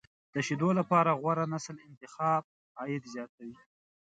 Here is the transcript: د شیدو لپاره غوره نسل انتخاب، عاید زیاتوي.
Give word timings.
د 0.33 0.35
شیدو 0.47 0.69
لپاره 0.79 1.17
غوره 1.21 1.45
نسل 1.53 1.75
انتخاب، 1.87 2.43
عاید 2.79 3.03
زیاتوي. 3.13 3.57